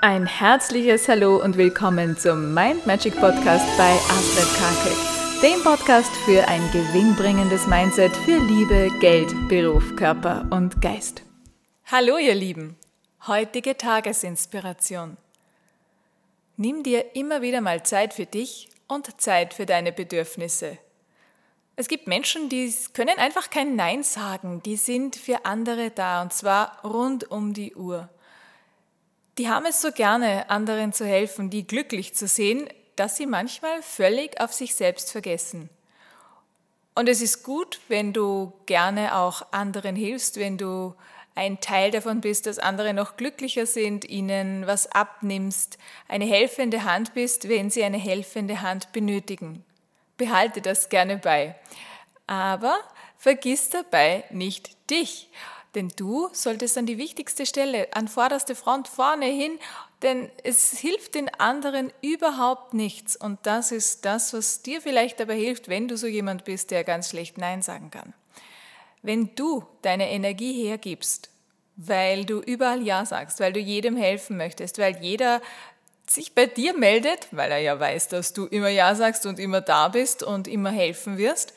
[0.00, 4.96] Ein herzliches Hallo und willkommen zum Mind Magic Podcast bei Astrid Karke,
[5.42, 11.24] dem Podcast für ein gewinnbringendes Mindset für Liebe, Geld, Beruf, Körper und Geist.
[11.86, 12.76] Hallo ihr Lieben,
[13.26, 15.16] heutige Tagesinspiration.
[16.56, 20.78] Nimm dir immer wieder mal Zeit für dich und Zeit für deine Bedürfnisse.
[21.74, 26.32] Es gibt Menschen, die können einfach kein Nein sagen, die sind für andere da und
[26.32, 28.08] zwar rund um die Uhr.
[29.38, 33.82] Die haben es so gerne, anderen zu helfen, die glücklich zu sehen, dass sie manchmal
[33.82, 35.70] völlig auf sich selbst vergessen.
[36.96, 40.96] Und es ist gut, wenn du gerne auch anderen hilfst, wenn du
[41.36, 47.14] ein Teil davon bist, dass andere noch glücklicher sind, ihnen was abnimmst, eine helfende Hand
[47.14, 49.64] bist, wenn sie eine helfende Hand benötigen.
[50.16, 51.54] Behalte das gerne bei.
[52.26, 52.76] Aber
[53.16, 55.30] vergiss dabei nicht dich.
[55.74, 59.58] Denn du solltest an die wichtigste Stelle, an vorderste Front vorne hin,
[60.02, 63.16] denn es hilft den anderen überhaupt nichts.
[63.16, 66.84] Und das ist das, was dir vielleicht dabei hilft, wenn du so jemand bist, der
[66.84, 68.14] ganz schlecht Nein sagen kann.
[69.02, 71.30] Wenn du deine Energie hergibst,
[71.76, 75.40] weil du überall Ja sagst, weil du jedem helfen möchtest, weil jeder
[76.10, 79.60] sich bei dir meldet, weil er ja weiß, dass du immer Ja sagst und immer
[79.60, 81.52] da bist und immer helfen wirst,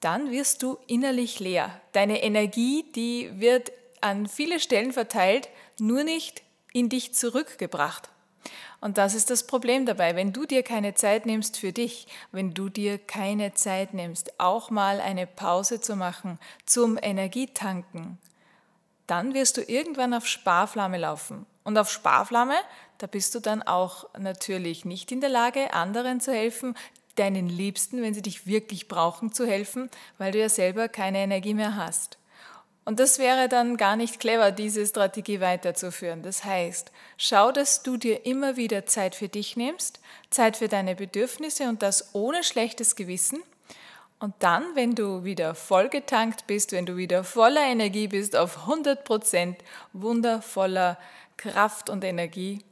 [0.00, 1.80] dann wirst du innerlich leer.
[1.92, 8.08] Deine Energie, die wird an viele Stellen verteilt, nur nicht in dich zurückgebracht.
[8.80, 10.14] Und das ist das Problem dabei.
[10.14, 14.70] Wenn du dir keine Zeit nimmst für dich, wenn du dir keine Zeit nimmst, auch
[14.70, 18.18] mal eine Pause zu machen zum Energietanken,
[19.08, 21.46] dann wirst du irgendwann auf Sparflamme laufen.
[21.64, 22.54] Und auf Sparflamme,
[22.98, 26.76] da bist du dann auch natürlich nicht in der Lage, anderen zu helfen,
[27.18, 31.54] deinen Liebsten, wenn sie dich wirklich brauchen, zu helfen, weil du ja selber keine Energie
[31.54, 32.18] mehr hast.
[32.88, 36.22] Und das wäre dann gar nicht clever, diese Strategie weiterzuführen.
[36.22, 40.94] Das heißt, schau, dass du dir immer wieder Zeit für dich nimmst, Zeit für deine
[40.94, 43.42] Bedürfnisse und das ohne schlechtes Gewissen.
[44.20, 49.04] Und dann, wenn du wieder vollgetankt bist, wenn du wieder voller Energie bist, auf 100
[49.04, 49.58] Prozent
[49.92, 50.96] wundervoller
[51.36, 52.64] Kraft und Energie,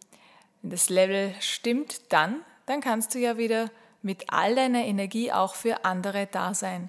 [0.62, 3.70] wenn das Level stimmt, dann, dann kannst du ja wieder
[4.06, 6.88] mit all deiner Energie auch für andere da sein.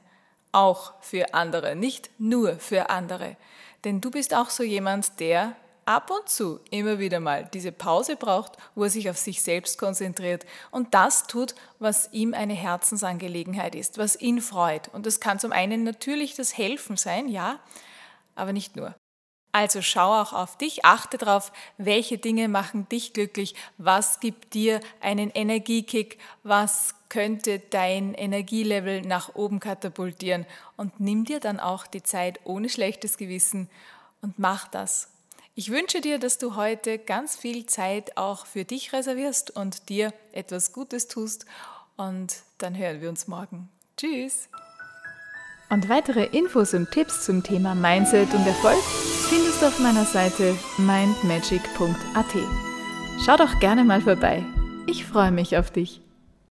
[0.52, 3.36] Auch für andere, nicht nur für andere.
[3.84, 5.56] Denn du bist auch so jemand, der
[5.86, 9.80] ab und zu immer wieder mal diese Pause braucht, wo er sich auf sich selbst
[9.80, 14.90] konzentriert und das tut, was ihm eine Herzensangelegenheit ist, was ihn freut.
[14.90, 17.60] Und das kann zum einen natürlich das Helfen sein, ja,
[18.36, 18.94] aber nicht nur.
[19.58, 24.82] Also schau auch auf dich, achte darauf, welche Dinge machen dich glücklich, was gibt dir
[25.02, 32.04] einen Energiekick, was könnte dein Energielevel nach oben katapultieren und nimm dir dann auch die
[32.04, 33.68] Zeit ohne schlechtes Gewissen
[34.22, 35.10] und mach das.
[35.56, 40.14] Ich wünsche dir, dass du heute ganz viel Zeit auch für dich reservierst und dir
[40.34, 41.48] etwas Gutes tust
[41.96, 43.70] und dann hören wir uns morgen.
[43.98, 44.50] Tschüss!
[45.72, 48.84] Und weitere Infos und Tipps zum Thema Mindset und Erfolg
[49.30, 52.26] findest du auf meiner Seite mindmagic.at.
[53.26, 54.44] Schau doch gerne mal vorbei.
[54.86, 56.02] Ich freue mich auf dich.